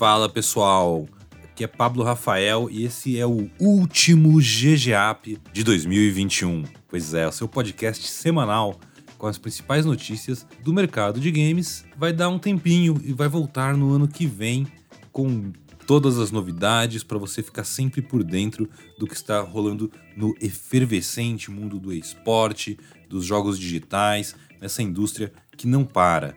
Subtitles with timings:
[0.00, 1.06] Fala pessoal,
[1.44, 6.64] aqui é Pablo Rafael e esse é o último GGAP de 2021.
[6.88, 8.80] Pois é, o seu podcast semanal
[9.18, 13.76] com as principais notícias do mercado de games vai dar um tempinho e vai voltar
[13.76, 14.66] no ano que vem
[15.12, 15.52] com
[15.86, 21.50] todas as novidades para você ficar sempre por dentro do que está rolando no efervescente
[21.50, 26.34] mundo do esporte, dos jogos digitais, nessa indústria que não para.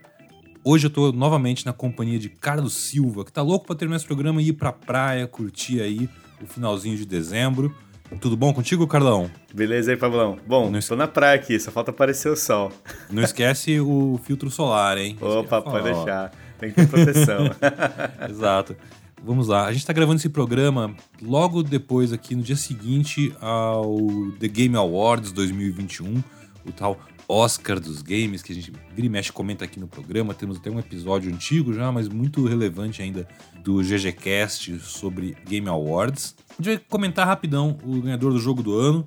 [0.66, 4.06] Hoje eu tô novamente na companhia de Carlos Silva, que tá louco para terminar esse
[4.06, 6.10] programa e ir pra praia, curtir aí
[6.42, 7.76] o finalzinho de dezembro.
[8.22, 9.30] Tudo bom contigo, Carlão?
[9.54, 10.38] Beleza aí, Pablão.
[10.48, 12.72] Bom, não tô na praia aqui, só falta aparecer o sol.
[13.12, 15.18] Não esquece o filtro solar, hein?
[15.20, 16.32] Opa, pode deixar.
[16.58, 17.50] Tem que ter proteção.
[18.30, 18.74] Exato.
[19.22, 23.98] Vamos lá, a gente tá gravando esse programa logo depois aqui, no dia seguinte ao
[24.40, 26.24] The Game Awards 2021,
[26.66, 30.34] o tal Oscar dos games, que a gente vira e mexe comenta aqui no programa.
[30.34, 33.28] Temos até um episódio antigo já, mas muito relevante ainda,
[33.64, 36.36] do GGCast sobre Game Awards.
[36.52, 39.06] A gente vai comentar rapidão o ganhador do jogo do ano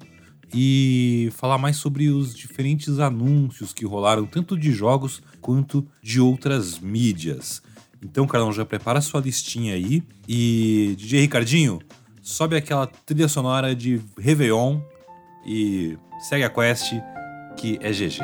[0.55, 6.78] e falar mais sobre os diferentes anúncios que rolaram, tanto de jogos quanto de outras
[6.78, 7.62] mídias.
[8.03, 10.03] Então, Carlão, já prepara sua listinha aí.
[10.28, 11.80] E DJ Ricardinho,
[12.23, 14.80] sobe aquela trilha sonora de Réveillon
[15.47, 15.97] e
[16.28, 16.95] segue a quest
[17.57, 18.21] que é GG.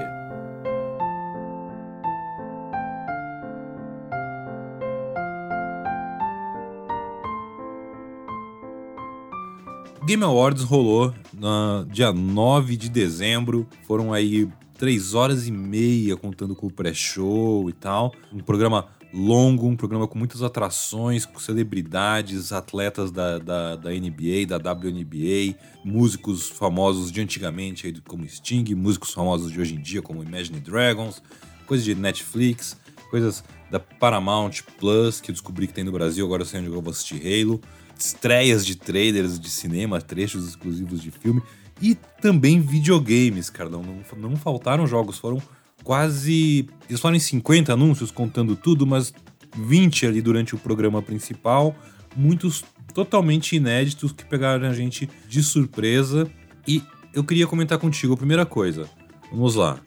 [10.05, 13.67] Game Awards rolou no dia 9 de dezembro.
[13.87, 18.13] Foram aí três horas e meia contando com o pré-show e tal.
[18.33, 24.47] Um programa longo, um programa com muitas atrações, com celebridades, atletas da, da, da NBA,
[24.49, 30.23] da WNBA, músicos famosos de antigamente, como Sting, músicos famosos de hoje em dia, como
[30.23, 31.23] Imagine Dragons,
[31.67, 32.77] coisas de Netflix,
[33.11, 36.71] coisas da Paramount Plus, que eu descobri que tem no Brasil, agora eu sei onde
[36.71, 37.61] eu vou assistir Halo,
[37.99, 41.43] estreias de trailers de cinema, trechos exclusivos de filme,
[41.81, 43.83] e também videogames, Carlão.
[43.83, 45.43] Não, não faltaram jogos, foram
[45.83, 46.67] quase.
[46.89, 49.13] Eles falam em 50 anúncios contando tudo, mas
[49.57, 51.75] 20 ali durante o programa principal,
[52.17, 56.31] muitos totalmente inéditos que pegaram a gente de surpresa.
[56.67, 56.83] E
[57.15, 58.89] eu queria comentar contigo a primeira coisa.
[59.31, 59.81] Vamos lá.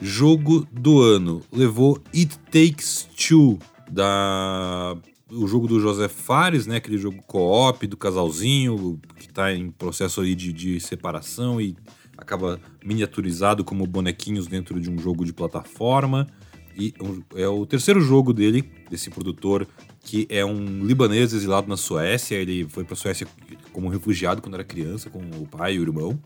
[0.00, 3.58] Jogo do ano levou It Takes Two
[3.90, 4.96] da
[5.30, 6.76] o jogo do José Fares, né?
[6.76, 11.74] Aquele jogo co-op do casalzinho que está em processo aí de, de separação e
[12.22, 16.28] acaba miniaturizado como bonequinhos dentro de um jogo de plataforma.
[16.74, 16.94] E
[17.34, 19.68] é o terceiro jogo dele, desse produtor,
[20.00, 22.36] que é um libanês exilado na Suécia.
[22.36, 23.26] Ele foi para a Suécia
[23.72, 26.18] como refugiado quando era criança, com o pai e o irmão.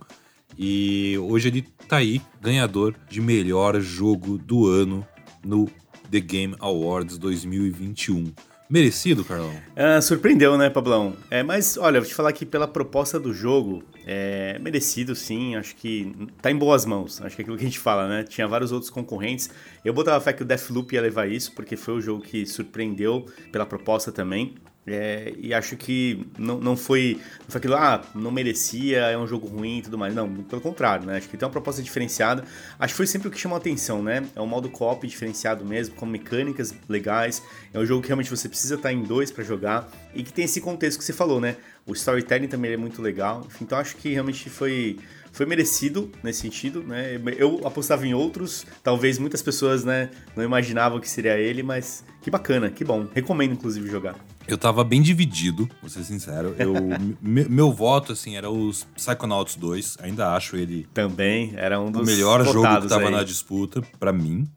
[0.56, 5.06] E hoje ele tá aí, ganhador de melhor jogo do ano
[5.44, 5.68] no
[6.10, 8.32] The Game Awards 2021.
[8.68, 9.54] Merecido, Carlão?
[9.76, 11.16] Ah, surpreendeu, né, Pablão?
[11.30, 15.76] É, mas olha, vou te falar que pela proposta do jogo, é merecido sim, acho
[15.76, 16.12] que
[16.42, 17.20] tá em boas mãos.
[17.22, 18.24] Acho que é aquilo que a gente fala, né?
[18.24, 19.50] Tinha vários outros concorrentes.
[19.84, 23.26] Eu botava fé que o Deathloop ia levar isso, porque foi o jogo que surpreendeu
[23.52, 24.56] pela proposta também.
[24.86, 29.26] É, e acho que não, não, foi, não foi aquilo, ah, não merecia, é um
[29.26, 30.14] jogo ruim e tudo mais.
[30.14, 31.16] Não, pelo contrário, né?
[31.16, 32.44] Acho que tem uma proposta diferenciada.
[32.78, 34.24] Acho que foi sempre o que chamou a atenção, né?
[34.36, 37.42] É um modo co-op diferenciado mesmo, com mecânicas legais.
[37.74, 40.44] É um jogo que realmente você precisa estar em dois para jogar e que tem
[40.44, 41.56] esse contexto que você falou, né?
[41.84, 43.46] O storytelling também é muito legal.
[43.60, 44.98] Então acho que realmente foi
[45.32, 47.20] foi merecido nesse sentido, né?
[47.36, 52.30] Eu apostava em outros, talvez muitas pessoas, né, não imaginavam que seria ele, mas que
[52.30, 53.06] bacana, que bom.
[53.14, 54.16] Recomendo inclusive jogar.
[54.48, 56.54] Eu tava bem dividido, vou ser sincero.
[56.58, 56.74] Eu,
[57.20, 59.98] meu voto, assim, era os Psychonauts 2.
[60.00, 60.86] Ainda acho ele.
[60.94, 62.02] Também, era um dos.
[62.02, 63.10] O melhor jogo que tava aí.
[63.10, 64.48] na disputa, para mim.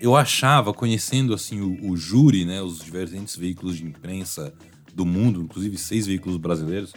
[0.00, 4.52] Eu achava, conhecendo, assim, o, o júri, né, os diferentes veículos de imprensa
[4.92, 6.92] do mundo, inclusive seis veículos brasileiros,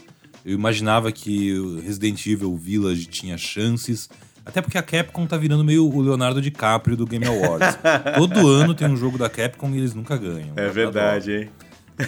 [0.46, 4.10] eu imaginava que o Resident Evil Village tinha chances.
[4.46, 7.78] Até porque a Capcom tá virando meio o Leonardo DiCaprio do Game Awards.
[8.18, 10.52] Todo ano tem um jogo da Capcom e eles nunca ganham.
[10.58, 11.50] É verdade, hein?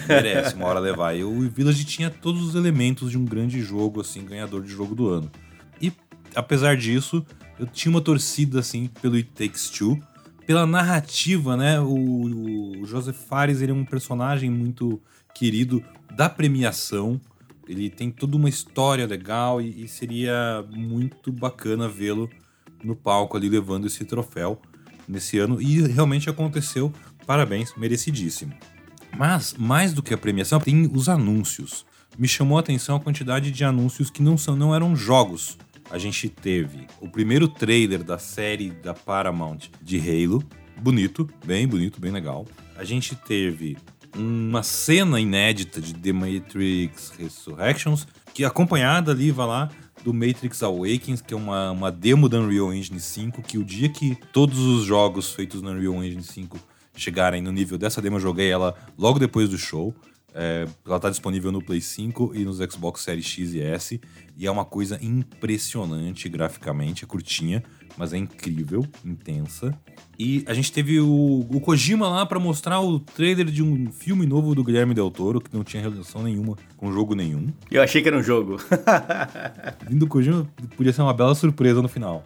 [0.08, 1.14] Merece uma hora levar.
[1.14, 4.94] E o Village tinha todos os elementos de um grande jogo, assim, ganhador de jogo
[4.94, 5.30] do ano.
[5.80, 5.92] E,
[6.34, 7.24] apesar disso,
[7.58, 10.00] eu tinha uma torcida, assim, pelo It Takes Two.
[10.46, 11.80] Pela narrativa, né?
[11.80, 15.00] O, o Joseph Fares, ele é um personagem muito
[15.34, 15.82] querido
[16.14, 17.20] da premiação.
[17.68, 22.30] Ele tem toda uma história legal e, e seria muito bacana vê-lo
[22.82, 24.60] no palco ali levando esse troféu
[25.08, 25.60] nesse ano.
[25.60, 26.92] E realmente aconteceu.
[27.26, 28.54] Parabéns, merecidíssimo.
[29.16, 31.86] Mas, mais do que a premiação, tem os anúncios.
[32.18, 35.56] Me chamou a atenção a quantidade de anúncios que não, são, não eram jogos.
[35.90, 40.44] A gente teve o primeiro trailer da série da Paramount de Halo.
[40.76, 42.46] Bonito, bem bonito, bem legal.
[42.76, 43.78] A gente teve
[44.14, 49.70] uma cena inédita de The Matrix Resurrections, que acompanhada ali, vai lá,
[50.04, 53.88] do Matrix Awakens, que é uma, uma demo da Unreal Engine 5, que o dia
[53.88, 56.58] que todos os jogos feitos na Unreal Engine 5
[56.96, 59.94] chegarem no nível dessa demo, eu joguei ela logo depois do show.
[60.38, 64.00] É, ela está disponível no Play 5 e nos Xbox Series X e S.
[64.36, 67.62] E é uma coisa impressionante graficamente, é curtinha,
[67.96, 69.72] mas é incrível, intensa.
[70.18, 74.26] E a gente teve o, o Kojima lá para mostrar o trailer de um filme
[74.26, 77.48] novo do Guilherme Del Toro, que não tinha relação nenhuma com jogo nenhum.
[77.70, 78.58] Eu achei que era um jogo.
[79.88, 80.46] Vindo do Kojima,
[80.76, 82.22] podia ser uma bela surpresa no final.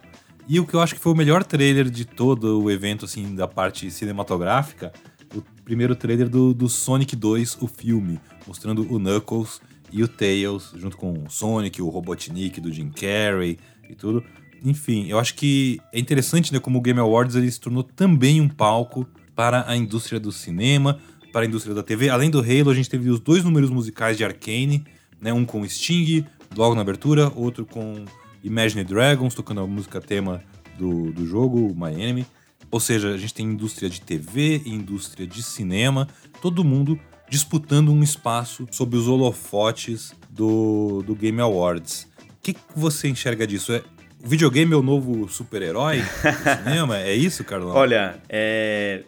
[0.51, 3.35] E o que eu acho que foi o melhor trailer de todo o evento, assim,
[3.35, 4.91] da parte cinematográfica,
[5.33, 9.61] o primeiro trailer do, do Sonic 2, o filme, mostrando o Knuckles
[9.93, 13.59] e o Tails, junto com o Sonic, o Robotnik do Jim Carrey
[13.89, 14.25] e tudo.
[14.61, 18.41] Enfim, eu acho que é interessante, né, como o Game Awards ele se tornou também
[18.41, 20.99] um palco para a indústria do cinema,
[21.31, 22.09] para a indústria da TV.
[22.09, 24.83] Além do Halo, a gente teve os dois números musicais de Arcane,
[25.17, 26.25] né, um com Sting,
[26.57, 28.03] logo na abertura, outro com
[28.43, 30.41] Imagine Dragons, tocando a música tema
[30.77, 32.25] do, do jogo, My Enemy.
[32.69, 36.07] Ou seja, a gente tem indústria de TV, indústria de cinema,
[36.41, 36.99] todo mundo
[37.29, 42.07] disputando um espaço sob os holofotes do, do Game Awards.
[42.29, 43.73] O que, que você enxerga disso?
[43.73, 43.83] É,
[44.23, 46.97] o videogame é o novo super-herói do cinema?
[46.97, 47.75] É isso, Carlão?
[47.75, 49.03] Olha, é,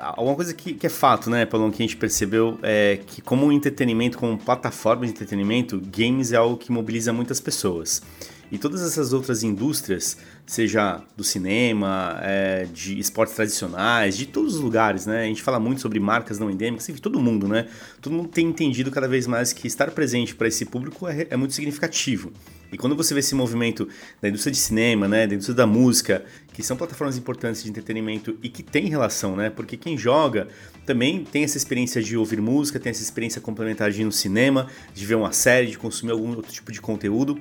[0.00, 3.50] Alguma coisa que, que, é fato, né, pelo que a gente percebeu, é que como
[3.50, 8.00] entretenimento, como plataforma de entretenimento, games é algo que mobiliza muitas pessoas.
[8.50, 10.16] E todas essas outras indústrias,
[10.46, 15.24] seja do cinema, é, de esportes tradicionais, de todos os lugares, né?
[15.24, 17.68] A gente fala muito sobre marcas não endêmicas, enfim, todo mundo, né?
[18.00, 21.36] Todo mundo tem entendido cada vez mais que estar presente para esse público é, é,
[21.36, 22.32] muito significativo.
[22.72, 23.88] E quando você vê esse movimento
[24.20, 28.36] da indústria de cinema, né, da indústria da música, que são plataformas importantes de entretenimento
[28.42, 29.48] e que tem relação, né?
[29.48, 30.48] Porque quem joga
[30.84, 34.68] também tem essa experiência de ouvir música, tem essa experiência complementar de ir no cinema,
[34.94, 37.40] de ver uma série, de consumir algum outro tipo de conteúdo.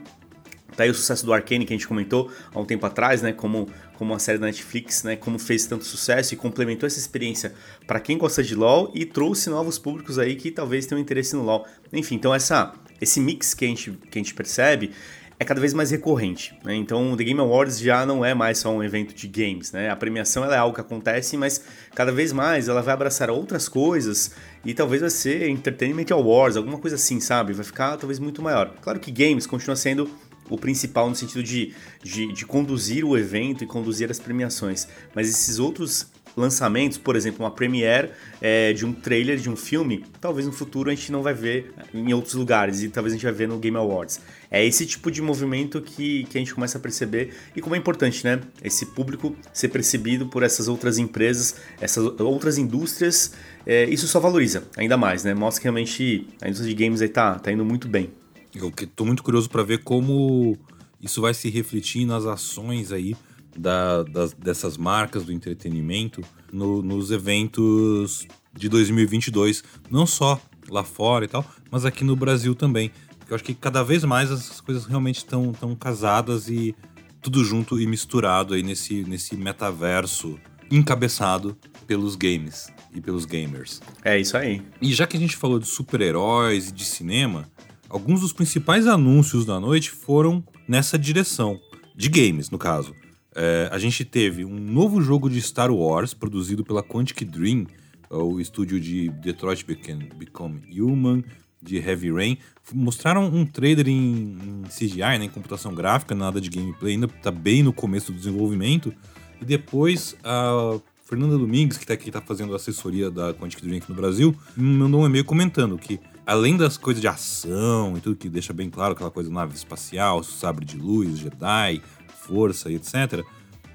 [0.77, 3.33] Tá aí o sucesso do Arcane que a gente comentou há um tempo atrás, né?
[3.33, 5.15] Como, como uma série da Netflix, né?
[5.15, 7.55] Como fez tanto sucesso e complementou essa experiência
[7.87, 11.41] para quem gosta de LoL e trouxe novos públicos aí que talvez tenham interesse no
[11.41, 11.65] LoL.
[11.91, 14.91] Enfim, então essa, esse mix que a gente, que a gente percebe
[15.39, 16.57] é cada vez mais recorrente.
[16.63, 16.75] Né?
[16.75, 19.71] Então, o The Game Awards já não é mais só um evento de games.
[19.71, 19.89] Né?
[19.89, 21.63] A premiação é algo que acontece, mas
[21.93, 24.31] cada vez mais ela vai abraçar outras coisas
[24.65, 27.53] e talvez vai ser Entertainment Awards, alguma coisa assim, sabe?
[27.53, 28.73] Vai ficar talvez muito maior.
[28.81, 30.09] Claro que games continua sendo
[30.49, 31.73] o principal no sentido de,
[32.03, 34.87] de, de, conduzir o evento e conduzir as premiações.
[35.13, 36.07] Mas esses outros
[36.37, 40.91] lançamentos, por exemplo, uma premiere é, de um trailer de um filme, talvez no futuro
[40.91, 43.57] a gente não vai ver em outros lugares e talvez a gente vai ver no
[43.57, 44.21] Game Awards.
[44.51, 47.77] É esse tipo de movimento que, que a gente começa a perceber e como é
[47.77, 48.39] importante, né?
[48.63, 53.33] Esse público ser percebido por essas outras empresas, essas outras indústrias,
[53.65, 55.33] é, isso só valoriza ainda mais, né?
[55.33, 58.11] Mostra que realmente a indústria de games aí tá, tá indo muito bem.
[58.59, 60.57] Eu tô muito curioso para ver como
[61.01, 63.15] isso vai se refletir nas ações aí
[63.57, 66.21] da, das, dessas marcas do entretenimento
[66.51, 70.39] no, nos eventos de 2022, não só
[70.69, 72.91] lá fora e tal, mas aqui no Brasil também.
[73.29, 76.75] Eu acho que cada vez mais essas coisas realmente estão tão casadas e
[77.21, 80.39] tudo junto e misturado aí nesse, nesse metaverso
[80.71, 83.81] encabeçado pelos games e pelos gamers.
[84.03, 84.61] É isso aí.
[84.81, 87.49] E já que a gente falou de super-heróis e de cinema,
[87.89, 91.59] Alguns dos principais anúncios da noite foram nessa direção,
[91.95, 92.93] de games, no caso.
[93.33, 97.65] É, a gente teve um novo jogo de Star Wars produzido pela Quantic Dream,
[98.09, 101.23] o estúdio de Detroit Become Human,
[101.61, 102.37] de Heavy Rain.
[102.73, 107.63] Mostraram um trailer em, CGI, né, em computação gráfica, nada de gameplay, ainda está bem
[107.63, 108.93] no começo do desenvolvimento.
[109.41, 113.89] E depois a Fernanda Domingues, que está aqui, tá fazendo assessoria da Quantic Dream aqui
[113.89, 118.17] no Brasil, me mandou um e-mail comentando que além das coisas de ação e tudo
[118.17, 121.81] que deixa bem claro aquela coisa nave espacial, sabre de luz, Jedi,
[122.19, 123.23] força e etc,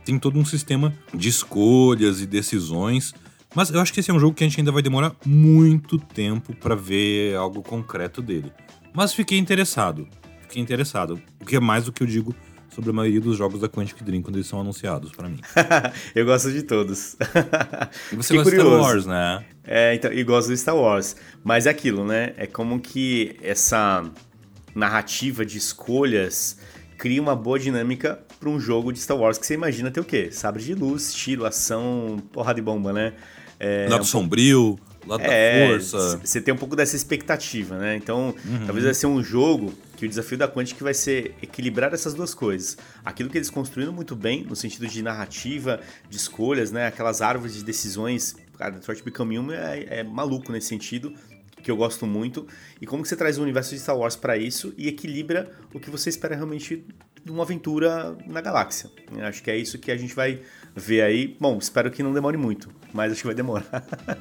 [0.05, 3.15] tem todo um sistema de escolhas e decisões.
[3.55, 5.99] Mas eu acho que esse é um jogo que a gente ainda vai demorar muito
[5.99, 8.53] tempo para ver algo concreto dele.
[8.93, 10.07] Mas fiquei interessado.
[10.43, 11.21] Fiquei interessado.
[11.41, 12.35] O que é mais do que eu digo
[12.75, 15.41] sobre a maioria dos jogos da Quantic Dream quando eles são anunciados para mim.
[16.15, 17.17] eu gosto de todos.
[18.13, 19.45] e você gosta de Star Wars, né?
[19.65, 21.17] É, então, e gosto de Star Wars.
[21.45, 22.33] Mas é aquilo, né?
[22.37, 24.05] É como que essa
[24.75, 26.57] narrativa de escolhas
[26.97, 30.05] cria uma boa dinâmica para um jogo de Star Wars que você imagina ter o
[30.05, 30.31] quê?
[30.31, 33.13] Sabre de luz, estilo, ação, porra de bomba, né?
[33.59, 36.21] É, Lado um sombrio, lado é, da força.
[36.25, 37.97] Você tem um pouco dessa expectativa, né?
[37.97, 38.65] Então, uhum.
[38.65, 39.73] talvez vai ser um jogo
[40.03, 42.77] que o desafio da Quantic vai ser equilibrar essas duas coisas.
[43.05, 45.81] Aquilo que eles construíram muito bem, no sentido de narrativa,
[46.11, 46.89] de escolhas, né?
[46.89, 51.15] Aquelas árvores de decisões Cara, Detroit Become Human é, é maluco nesse sentido
[51.63, 52.49] que eu gosto muito,
[52.81, 55.79] e como que você traz o universo de Star Wars para isso e equilibra o
[55.79, 56.85] que você espera realmente
[57.29, 58.91] uma aventura na galáxia.
[59.23, 60.41] Acho que é isso que a gente vai
[60.75, 61.37] ver aí.
[61.39, 63.65] Bom, espero que não demore muito, mas acho que vai demorar.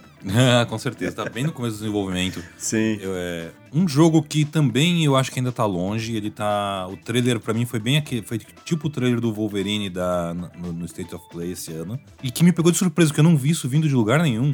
[0.70, 2.44] Com certeza, tá bem no começo do desenvolvimento.
[2.58, 2.98] Sim.
[3.02, 6.88] Eu, é, um jogo que também eu acho que ainda tá longe, ele tá.
[6.88, 8.22] O trailer para mim foi bem aquele.
[8.22, 12.00] Foi tipo o trailer do Wolverine da, no, no State of Play esse ano.
[12.22, 14.54] E que me pegou de surpresa, porque eu não vi isso vindo de lugar nenhum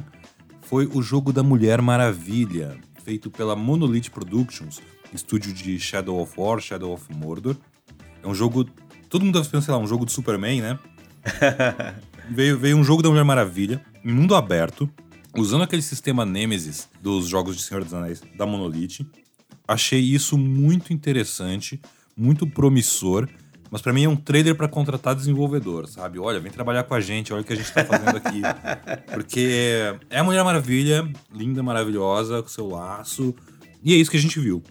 [0.68, 4.82] foi o jogo da Mulher Maravilha, feito pela Monolith Productions,
[5.14, 7.56] estúdio de Shadow of War, Shadow of Mordor.
[8.24, 8.66] É um jogo.
[9.10, 10.80] Todo mundo deve pensar, lá, um jogo de Superman, né?
[12.30, 14.90] veio, veio um jogo da Mulher Maravilha, em mundo aberto,
[15.36, 19.06] usando aquele sistema Nemesis dos jogos de Senhor dos Anéis da Monolith.
[19.68, 21.82] Achei isso muito interessante,
[22.16, 23.28] muito promissor.
[23.70, 26.20] Mas para mim é um trailer para contratar desenvolvedor, sabe?
[26.20, 28.42] Olha, vem trabalhar com a gente, olha o que a gente tá fazendo aqui.
[29.14, 33.36] Porque é a Mulher Maravilha, linda, maravilhosa, com seu laço.
[33.84, 34.64] E é isso que a gente viu.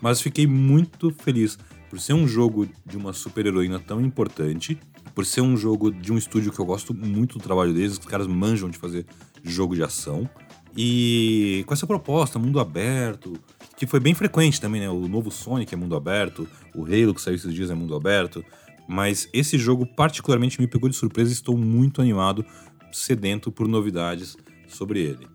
[0.00, 1.58] Mas fiquei muito feliz
[1.94, 4.76] por ser um jogo de uma super-heroína tão importante,
[5.14, 7.98] por ser um jogo de um estúdio que eu gosto muito do trabalho deles, os
[8.04, 9.06] caras manjam de fazer
[9.44, 10.28] jogo de ação.
[10.76, 13.34] E com essa proposta, mundo aberto,
[13.76, 14.90] que foi bem frequente também, né?
[14.90, 18.44] O novo Sonic é mundo aberto, o Halo que saiu esses dias é mundo aberto.
[18.88, 22.44] Mas esse jogo particularmente me pegou de surpresa e estou muito animado,
[22.90, 24.36] sedento por novidades
[24.66, 25.33] sobre ele.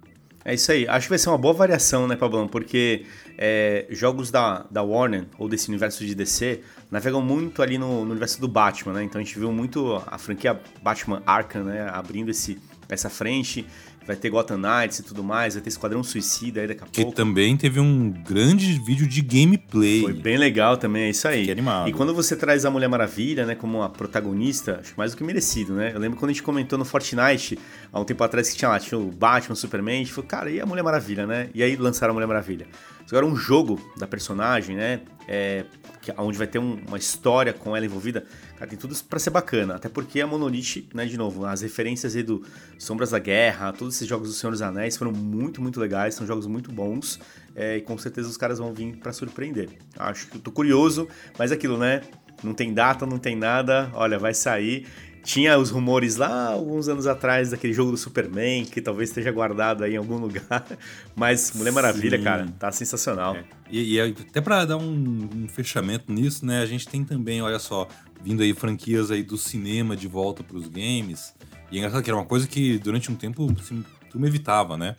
[0.49, 0.87] É isso aí.
[0.87, 2.47] Acho que vai ser uma boa variação, né, Pablão?
[2.47, 3.05] Porque
[3.37, 8.09] é, jogos da, da Warner ou desse universo de DC navegam muito ali no, no,
[8.09, 9.03] universo do Batman, né?
[9.03, 11.87] Então a gente viu muito a franquia Batman Arkham, né?
[11.93, 12.57] Abrindo esse,
[12.89, 13.63] essa frente
[14.09, 17.03] vai ter Gotham Knights e tudo mais, vai ter Esquadrão Suicida aí daqui a que
[17.03, 17.11] pouco.
[17.11, 20.01] Que também teve um grande vídeo de gameplay.
[20.01, 21.45] Foi bem legal também, é isso aí.
[21.45, 21.87] Que animado.
[21.87, 25.23] E quando você traz a Mulher Maravilha, né, como a protagonista, acho mais do que
[25.23, 25.91] merecido, né?
[25.93, 27.59] Eu lembro quando a gente comentou no Fortnite,
[27.93, 30.27] há um tempo atrás, que tinha lá, tinha o Batman, o Superman, a gente falou,
[30.27, 31.51] cara, e a Mulher Maravilha, né?
[31.53, 32.65] E aí lançaram a Mulher Maravilha.
[33.11, 35.01] Agora um jogo da personagem, né?
[35.27, 35.65] É,
[36.01, 38.23] que, onde vai ter um, uma história com ela envolvida,
[38.55, 39.75] cara, tem tudo para ser bacana.
[39.75, 42.43] Até porque a Monolith, né, de novo, as referências aí do
[42.77, 46.25] Sombras da Guerra, todos esses jogos do Senhor dos Anéis foram muito, muito legais, são
[46.25, 47.19] jogos muito bons
[47.55, 49.69] é, e com certeza os caras vão vir para surpreender.
[49.97, 52.01] Acho que eu tô curioso, mas é aquilo, né?
[52.41, 54.87] Não tem data, não tem nada, olha, vai sair.
[55.21, 59.83] Tinha os rumores lá alguns anos atrás daquele jogo do Superman, que talvez esteja guardado
[59.83, 60.65] aí em algum lugar.
[61.13, 62.23] Mas Mulher Maravilha, Sim.
[62.23, 63.35] cara, tá sensacional.
[63.35, 63.43] É.
[63.69, 66.61] E, e, até para dar um, um, fechamento nisso, né?
[66.61, 67.87] A gente tem também, olha só,
[68.23, 71.33] vindo aí franquias aí do cinema de volta para os games.
[71.71, 74.77] E é engraçado que era uma coisa que durante um tempo assim, tu me evitava,
[74.77, 74.95] né?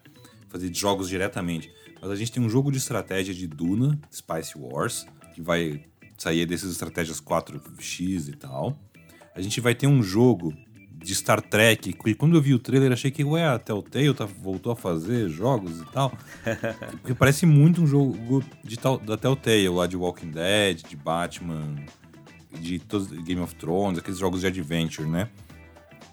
[0.49, 1.71] Fazer jogos diretamente.
[2.01, 5.85] Mas a gente tem um jogo de estratégia de Duna, Spice Wars, que vai
[6.17, 8.79] sair desses estratégias 4x e tal.
[9.35, 10.55] A gente vai ter um jogo
[11.03, 14.27] de Star Trek, que quando eu vi o trailer achei que, ué, a Telltale tá,
[14.27, 16.13] voltou a fazer jogos e tal.
[17.01, 21.77] Porque parece muito um jogo de, da Telltale, lá de Walking Dead, de Batman,
[22.61, 25.31] de todos, Game of Thrones, aqueles jogos de adventure, né?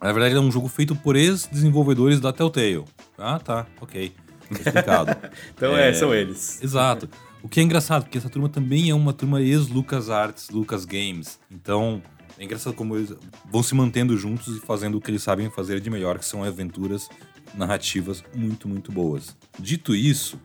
[0.02, 2.86] Na verdade, é um jogo feito por ex-desenvolvedores da Telltale.
[3.18, 4.14] Ah, tá, ok.
[4.50, 5.16] Explicado.
[5.56, 6.62] então é, é, são eles.
[6.62, 7.10] Exato.
[7.42, 11.40] O que é engraçado, porque essa turma também é uma turma ex-Lucas Arts, Lucas Games.
[11.52, 12.02] Então,
[12.38, 13.14] é engraçado como eles
[13.50, 16.44] vão se mantendo juntos e fazendo o que eles sabem fazer de melhor, que são
[16.44, 17.10] aventuras
[17.56, 19.36] narrativas muito, muito boas.
[19.60, 20.40] Dito isso,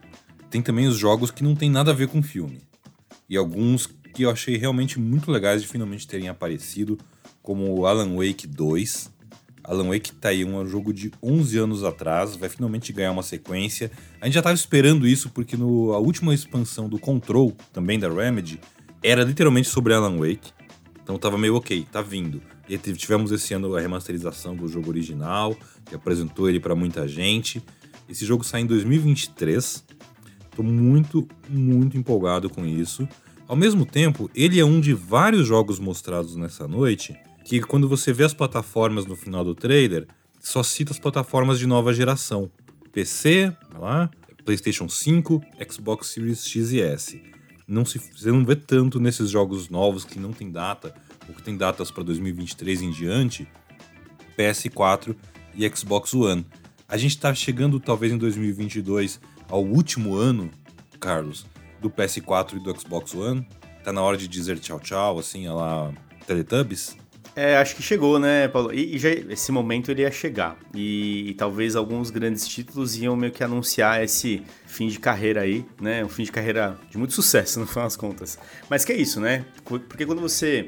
[0.49, 2.61] tem também os jogos que não tem nada a ver com filme.
[3.29, 6.97] E alguns que eu achei realmente muito legais de finalmente terem aparecido,
[7.41, 9.11] como o Alan Wake 2.
[9.63, 13.89] Alan Wake tá aí, um jogo de 11 anos atrás, vai finalmente ganhar uma sequência.
[14.19, 18.09] A gente já estava esperando isso porque no, a última expansão do Control, também da
[18.09, 18.59] Remedy,
[19.01, 20.51] era literalmente sobre Alan Wake.
[21.01, 22.41] Então tava meio ok, tá vindo.
[22.67, 25.55] E tivemos esse ano a remasterização do jogo original,
[25.85, 27.61] que apresentou ele para muita gente.
[28.09, 29.83] Esse jogo sai em 2023.
[30.55, 33.07] Tô muito, muito empolgado com isso.
[33.47, 38.13] Ao mesmo tempo, ele é um de vários jogos mostrados nessa noite que quando você
[38.13, 40.07] vê as plataformas no final do trailer,
[40.39, 42.51] só cita as plataformas de nova geração.
[42.91, 44.09] PC, lá,
[44.45, 47.33] PlayStation 5, Xbox Series X e S
[47.67, 50.93] não se, você não vê tanto nesses jogos novos que não tem data,
[51.27, 53.47] ou que tem datas para 2023 em diante,
[54.37, 55.15] PS4
[55.55, 56.45] e Xbox One.
[56.87, 59.19] A gente está chegando talvez em 2022
[59.49, 60.51] ao último ano,
[60.99, 61.45] Carlos,
[61.81, 63.47] do PS4 e do Xbox One.
[63.83, 65.93] Tá na hora de dizer tchau tchau, assim, a lá
[66.27, 66.97] Teletubbies.
[67.35, 68.73] É, acho que chegou, né, Paulo?
[68.73, 70.57] E, e já, esse momento ele ia chegar.
[70.73, 75.65] E, e, talvez alguns grandes títulos iam meio que anunciar esse fim de carreira aí,
[75.81, 76.05] né?
[76.05, 78.37] Um fim de carreira de muito sucesso, no final das contas.
[78.69, 79.45] Mas que é isso, né?
[79.65, 80.67] Porque quando você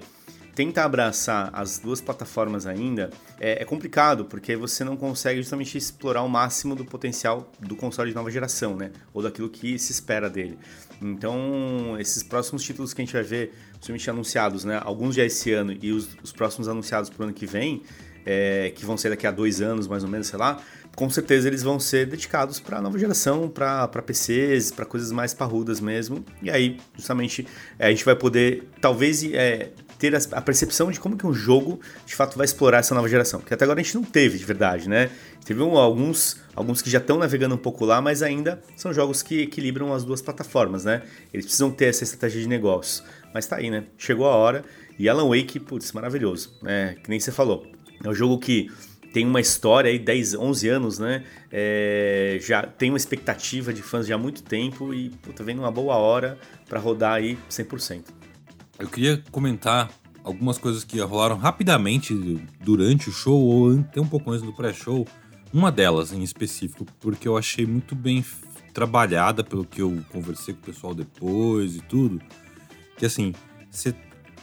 [0.56, 6.24] tenta abraçar as duas plataformas ainda, é, é, complicado, porque você não consegue justamente explorar
[6.24, 8.92] o máximo do potencial do console de nova geração, né?
[9.14, 10.58] Ou daquilo que se espera dele.
[11.02, 13.54] Então, esses próximos títulos que a gente vai ver,
[13.86, 14.82] principalmente anunciados, né?
[14.84, 17.84] Alguns já esse ano e os, os próximos anunciados para o ano que vem,
[18.26, 20.60] é, que vão ser daqui a dois anos, mais ou menos, sei lá,
[20.96, 25.34] com certeza eles vão ser dedicados para a nova geração, para PCs, para coisas mais
[25.34, 26.26] parrudas mesmo.
[26.42, 27.46] E aí, justamente,
[27.78, 31.80] é, a gente vai poder, talvez, é, ter a, percepção de como que um jogo,
[32.06, 33.40] de fato, vai explorar essa nova geração.
[33.40, 35.10] Porque até agora a gente não teve, de verdade, né?
[35.44, 39.22] Teve um, alguns, alguns que já estão navegando um pouco lá, mas ainda são jogos
[39.22, 41.04] que equilibram as duas plataformas, né?
[41.34, 43.04] Eles precisam ter essa estratégia de negócios.
[43.36, 43.84] Mas tá aí, né?
[43.98, 44.64] Chegou a hora.
[44.98, 46.54] E Alan Wake, putz, maravilhoso.
[46.62, 46.96] né?
[47.04, 47.68] que nem você falou.
[48.02, 48.72] É um jogo que
[49.12, 51.26] tem uma história aí, 10, 11 anos, né?
[51.52, 55.70] É, já tem uma expectativa de fãs já há muito tempo e puta, vem numa
[55.70, 56.40] boa hora
[56.70, 58.06] para rodar aí 100%.
[58.80, 59.92] Eu queria comentar
[60.24, 62.14] algumas coisas que rolaram rapidamente
[62.62, 65.06] durante o show ou até um pouco antes do pré-show.
[65.54, 68.24] Uma delas em específico, porque eu achei muito bem
[68.74, 72.22] trabalhada pelo que eu conversei com o pessoal depois e tudo.
[72.98, 73.34] Que assim,
[73.70, 73.94] você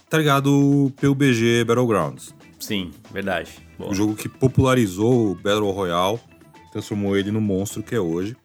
[0.08, 2.34] tá ligado o PUBG Battlegrounds?
[2.58, 3.50] Sim, verdade.
[3.78, 3.90] Boa.
[3.90, 6.20] O jogo que popularizou o Battle Royale,
[6.70, 8.36] transformou ele no monstro que é hoje.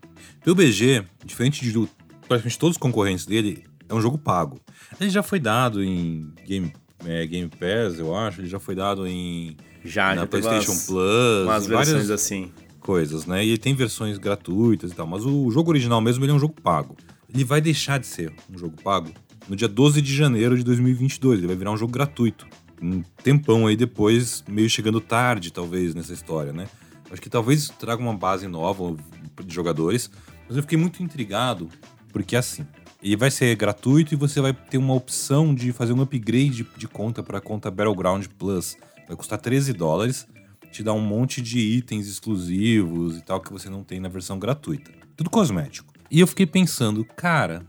[0.43, 1.87] PUBG, diferente de
[2.27, 4.59] praticamente todos os concorrentes dele, é um jogo pago.
[4.99, 6.73] Ele já foi dado em Game,
[7.05, 10.85] é, Game Pass, eu acho, ele já foi dado em já, na já PlayStation umas,
[10.85, 12.51] Plus, umas versões assim.
[12.79, 13.45] Coisas, né?
[13.45, 16.39] E ele tem versões gratuitas e tal, mas o jogo original mesmo ele é um
[16.39, 16.95] jogo pago.
[17.33, 19.11] Ele vai deixar de ser um jogo pago
[19.47, 22.47] no dia 12 de janeiro de 2022, ele vai virar um jogo gratuito
[22.81, 26.67] um tempão aí depois, meio chegando tarde, talvez, nessa história, né?
[27.11, 28.95] Acho que talvez traga uma base nova
[29.43, 30.09] de jogadores,
[30.47, 31.69] mas eu fiquei muito intrigado,
[32.11, 32.65] porque assim,
[33.01, 36.87] ele vai ser gratuito e você vai ter uma opção de fazer um upgrade de
[36.87, 38.75] conta para a conta Battleground Plus.
[39.07, 40.27] Vai custar 13 dólares,
[40.71, 44.37] te dá um monte de itens exclusivos e tal que você não tem na versão
[44.37, 44.91] gratuita.
[45.15, 45.93] Tudo cosmético.
[46.11, 47.65] E eu fiquei pensando, cara,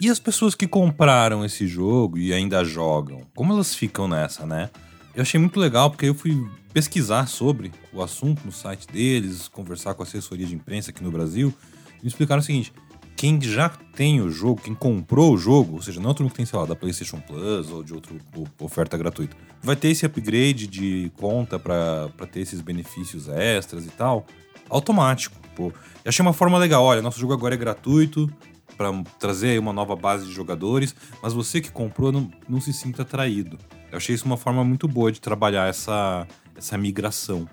[0.00, 4.70] e as pessoas que compraram esse jogo e ainda jogam, como elas ficam nessa, né?
[5.14, 9.94] Eu achei muito legal porque eu fui pesquisar sobre o assunto no site deles, conversar
[9.94, 11.52] com a assessoria de imprensa aqui no Brasil,
[11.98, 12.72] e me explicaram o seguinte:
[13.16, 16.36] quem já tem o jogo, quem comprou o jogo, ou seja, não todo mundo que
[16.36, 18.14] tem, sei lá, da PlayStation Plus ou de outra
[18.60, 24.24] oferta gratuita, vai ter esse upgrade de conta para ter esses benefícios extras e tal,
[24.70, 25.36] automático.
[25.56, 25.72] Pô.
[26.04, 26.84] Eu achei uma forma legal.
[26.84, 28.32] Olha, nosso jogo agora é gratuito,
[28.78, 33.02] para trazer uma nova base de jogadores, mas você que comprou não, não se sinta
[33.02, 33.58] atraído.
[33.90, 37.48] Eu achei isso uma forma muito boa de trabalhar essa, essa migração.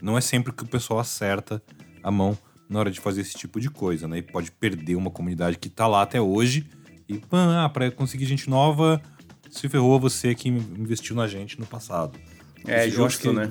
[0.00, 1.60] Não é sempre que o pessoal acerta
[2.02, 2.38] a mão
[2.68, 4.18] na hora de fazer esse tipo de coisa, né?
[4.18, 6.66] E pode perder uma comunidade que tá lá até hoje
[7.08, 9.02] e, ah, para conseguir gente nova,
[9.50, 12.18] se ferrou você que investiu na gente no passado.
[12.66, 13.50] É Isso, justo, que, né?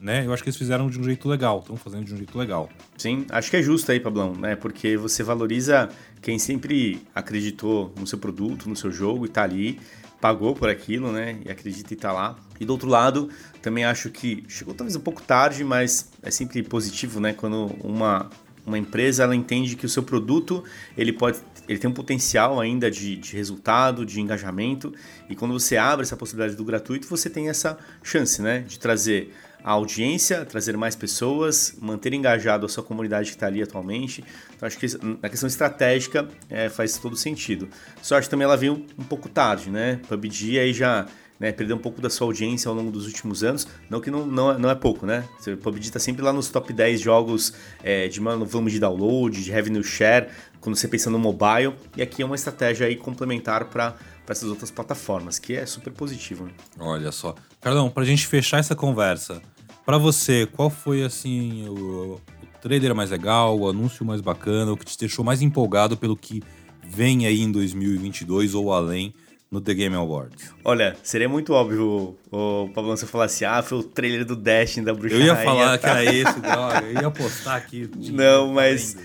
[0.00, 0.24] Né?
[0.24, 2.68] Eu acho que eles fizeram de um jeito legal, estão fazendo de um jeito legal.
[2.96, 4.54] Sim, acho que é justo aí, Pablão, né?
[4.54, 5.88] Porque você valoriza
[6.22, 9.80] quem sempre acreditou no seu produto, no seu jogo e tá ali,
[10.20, 11.38] pagou por aquilo, né?
[11.44, 12.36] E acredita e tá lá.
[12.60, 13.28] E do outro lado,
[13.60, 17.32] também acho que chegou talvez um pouco tarde, mas é sempre positivo, né?
[17.32, 18.30] Quando uma,
[18.64, 20.62] uma empresa ela entende que o seu produto
[20.96, 24.94] ele pode ele tem um potencial ainda de, de resultado, de engajamento,
[25.28, 28.60] e quando você abre essa possibilidade do gratuito, você tem essa chance, né?
[28.60, 33.62] De trazer a audiência, trazer mais pessoas, manter engajado a sua comunidade que está ali
[33.62, 34.24] atualmente.
[34.56, 34.86] Então acho que
[35.22, 37.68] na questão estratégica é, faz todo sentido.
[38.02, 40.00] Só acho que também ela veio um pouco tarde, né?
[40.08, 41.06] PUBG aí já
[41.38, 43.66] né, perdeu um pouco da sua audiência ao longo dos últimos anos.
[43.88, 45.24] Não que não, não, é, não é pouco, né?
[45.46, 49.50] O PUBG está sempre lá nos top 10 jogos é, de volume de download, de
[49.50, 50.28] revenue share,
[50.60, 51.74] quando você pensa no mobile.
[51.96, 53.94] E aqui é uma estratégia aí complementar para
[54.28, 56.46] essas outras plataformas, que é super positivo.
[56.46, 56.52] Né?
[56.78, 57.34] Olha só.
[57.60, 59.42] Carlão, para a gente fechar essa conversa,
[59.84, 62.20] para você, qual foi assim o, o
[62.60, 66.42] trailer mais legal, o anúncio mais bacana, o que te deixou mais empolgado pelo que
[66.86, 69.12] vem aí em 2022 ou além
[69.50, 70.52] no The Game Awards?
[70.64, 74.86] Olha, seria muito óbvio o Pablo você falar assim, ah, foi o trailer do Destiny
[74.86, 75.78] da Bruxa Eu ia falar tá?
[75.78, 77.90] que era esse, droga, eu ia postar aqui.
[78.12, 78.96] Não, mas...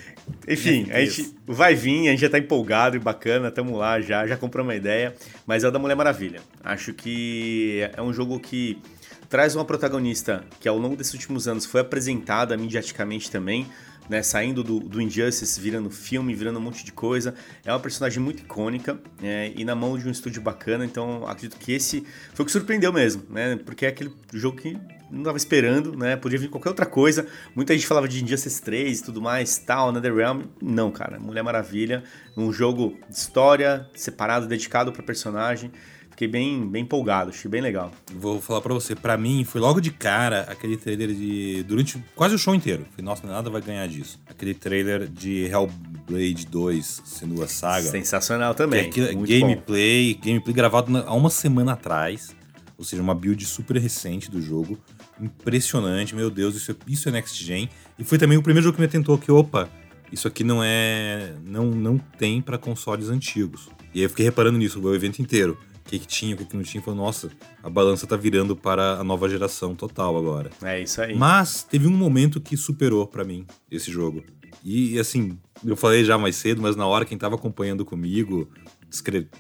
[0.48, 4.26] Enfim, a gente vai vir, a gente já tá empolgado e bacana, tamo lá já,
[4.28, 6.42] já comprou uma ideia, mas é o da Mulher Maravilha.
[6.64, 8.82] Acho que é um jogo que
[9.30, 13.66] traz uma protagonista que ao longo desses últimos anos foi apresentada mediaticamente também,
[14.10, 17.34] né, saindo do, do Injustice, virando filme, virando um monte de coisa.
[17.66, 21.58] É uma personagem muito icônica é, e na mão de um estúdio bacana, então acredito
[21.58, 23.58] que esse foi o que surpreendeu mesmo, né?
[23.66, 24.78] Porque é aquele jogo que
[25.14, 26.16] não estava esperando, né?
[26.16, 27.26] Podia vir qualquer outra coisa.
[27.56, 30.44] Muita gente falava de Injustice 3 e tudo mais, tal, NetherRealm.
[30.62, 32.04] Não, cara, Mulher Maravilha,
[32.36, 35.72] um jogo de história, separado, dedicado para personagem
[36.14, 37.92] Fiquei bem, bem empolgado, achei bem legal.
[38.14, 42.36] Vou falar para você, para mim foi logo de cara aquele trailer de durante quase
[42.36, 42.86] o show inteiro.
[42.92, 44.20] Falei, nossa, nada vai ganhar disso.
[44.28, 47.90] Aquele trailer de Hellblade 2, sendo a saga.
[47.90, 48.92] Sensacional também.
[48.92, 50.22] Que é gameplay, bom.
[50.24, 52.36] gameplay gravado há uma semana atrás,
[52.78, 54.78] ou seja, uma build super recente do jogo.
[55.20, 57.70] Impressionante, meu Deus, isso é, isso é next gen.
[57.98, 59.70] E foi também o primeiro jogo que me atentou que, opa,
[60.12, 61.34] isso aqui não é.
[61.44, 63.70] não, não tem para consoles antigos.
[63.94, 65.58] E aí eu fiquei reparando nisso o evento inteiro.
[65.86, 66.82] O que, que tinha, o que, que não tinha.
[66.82, 67.30] Falei, nossa,
[67.62, 70.50] a balança tá virando para a nova geração total agora.
[70.62, 71.16] É isso aí.
[71.16, 74.24] Mas teve um momento que superou para mim esse jogo.
[74.64, 78.50] E assim, eu falei já mais cedo, mas na hora quem tava acompanhando comigo,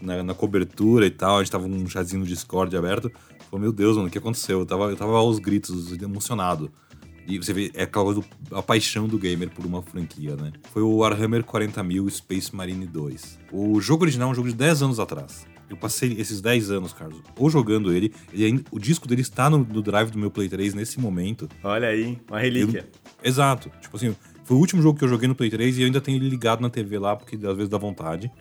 [0.02, 3.12] na, na cobertura e tal, a gente tava num chazinho no Discord aberto.
[3.50, 4.60] Falou, meu Deus, mano, o que aconteceu?
[4.60, 6.72] Eu tava, eu tava aos gritos, emocionado.
[7.26, 10.52] E você vê, é aquela coisa a paixão do gamer por uma franquia, né?
[10.74, 13.40] Foi o Warhammer 40.000 Space Marine 2.
[13.52, 15.46] O jogo original é um jogo de 10 anos atrás.
[15.70, 19.50] Eu passei esses 10 anos, Carlos, ou jogando ele, e ainda, o disco dele está
[19.50, 21.48] no, no, drive do meu Play 3 nesse momento.
[21.64, 22.88] Olha aí, uma relíquia.
[22.94, 23.72] Eu, exato.
[23.82, 26.02] Tipo assim, foi o último jogo que eu joguei no Play 3 e eu ainda
[26.02, 28.32] tenho ele ligado na TV lá, porque às vezes dá vontade.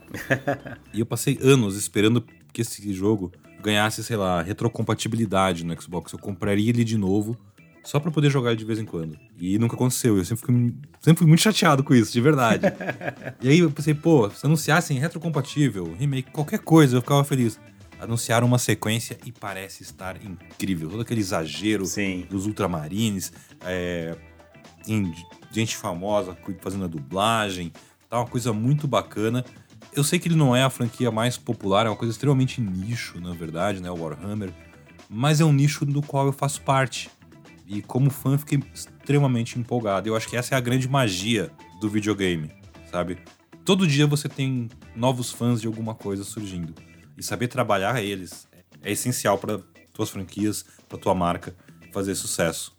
[0.93, 6.13] e eu passei anos esperando que esse jogo ganhasse, sei lá, retrocompatibilidade no Xbox.
[6.13, 7.37] Eu compraria ele de novo
[7.85, 9.17] só para poder jogar de vez em quando.
[9.39, 10.19] E nunca aconteceu.
[10.19, 12.67] Eu sempre fui, sempre fui muito chateado com isso, de verdade.
[13.41, 17.59] e aí eu pensei, pô, se anunciassem retrocompatível, remake, qualquer coisa, eu ficava feliz.
[18.01, 20.91] Anunciaram uma sequência e parece estar incrível.
[20.91, 22.27] Todo aquele exagero Sim.
[22.29, 23.33] dos ultramarines,
[23.65, 24.17] é,
[25.61, 27.73] gente famosa fazendo a dublagem,
[28.09, 29.45] tá uma coisa muito bacana.
[29.93, 33.21] Eu sei que ele não é a franquia mais popular, é uma coisa extremamente nicho,
[33.21, 34.53] na verdade, né, o Warhammer,
[35.09, 37.11] mas é um nicho do qual eu faço parte.
[37.67, 40.09] E como fã, fiquei extremamente empolgado.
[40.09, 42.51] Eu acho que essa é a grande magia do videogame,
[42.91, 43.19] sabe?
[43.65, 46.75] Todo dia você tem novos fãs de alguma coisa surgindo.
[47.17, 48.49] E saber trabalhar eles
[48.83, 49.61] é essencial para
[49.93, 51.55] tuas franquias, para tua marca
[51.93, 52.77] fazer sucesso.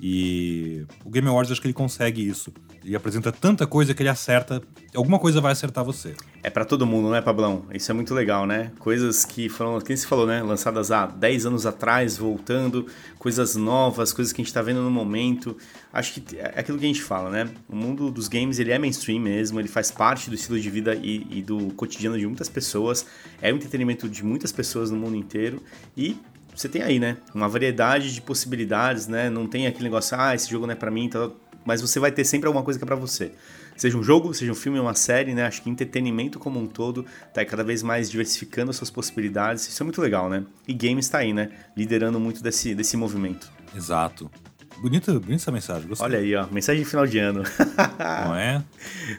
[0.00, 2.52] E o Game Awards acho que ele consegue isso.
[2.84, 4.62] Ele apresenta tanta coisa que ele acerta.
[4.94, 6.14] Alguma coisa vai acertar você.
[6.40, 7.64] É para todo mundo, né, Pablão?
[7.72, 8.70] Isso é muito legal, né?
[8.78, 10.40] Coisas que foram, quem se falou, né?
[10.40, 12.86] Lançadas há 10 anos atrás, voltando,
[13.18, 15.56] coisas novas, coisas que a gente tá vendo no momento.
[15.92, 17.48] Acho que é aquilo que a gente fala, né?
[17.68, 20.94] O mundo dos games, ele é mainstream mesmo, ele faz parte do estilo de vida
[20.94, 23.04] e, e do cotidiano de muitas pessoas.
[23.42, 25.60] É o entretenimento de muitas pessoas no mundo inteiro.
[25.96, 26.16] E
[26.56, 27.18] você tem aí, né?
[27.34, 29.28] Uma variedade de possibilidades, né?
[29.28, 31.10] Não tem aquele negócio, ah, esse jogo não é para mim,
[31.66, 33.32] mas você vai ter sempre alguma coisa que é para você.
[33.76, 35.44] Seja um jogo, seja um filme, uma série, né?
[35.44, 39.68] Acho que entretenimento como um todo tá cada vez mais diversificando as suas possibilidades.
[39.68, 40.44] Isso é muito legal, né?
[40.66, 41.50] E games tá aí, né?
[41.76, 43.52] Liderando muito desse, desse movimento.
[43.76, 44.30] Exato.
[44.78, 46.06] Bonita, bonita essa mensagem, gostei.
[46.06, 47.42] Olha aí, ó, mensagem de final de ano.
[48.24, 48.64] Não é?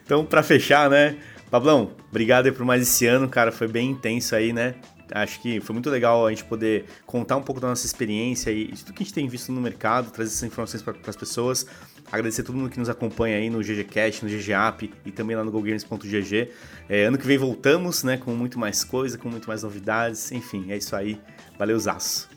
[0.04, 1.17] Então, para fechar, né?
[1.52, 3.52] Pablão, obrigado aí por mais esse ano, cara.
[3.52, 4.76] Foi bem intenso aí, né?
[5.12, 8.72] Acho que foi muito legal a gente poder contar um pouco da nossa experiência e
[8.72, 11.65] de tudo que a gente tem visto no mercado, trazer essas informações para as pessoas.
[12.12, 15.43] Agradecer a todo mundo que nos acompanha aí no GGCast, no GGApp e também lá
[15.43, 16.50] no GoGames.gg.
[16.88, 20.32] É, ano que vem voltamos, né, com muito mais coisa, com muito mais novidades.
[20.32, 21.20] Enfim, é isso aí.
[21.60, 22.30] Valeu, Zaço.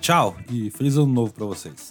[0.00, 1.90] Tchau e feliz ano novo para vocês.